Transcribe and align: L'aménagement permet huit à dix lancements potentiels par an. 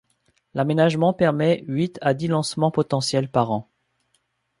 L'aménagement 0.55 1.13
permet 1.13 1.63
huit 1.67 1.99
à 2.01 2.15
dix 2.15 2.27
lancements 2.27 2.71
potentiels 2.71 3.29
par 3.29 3.51
an. 3.51 3.67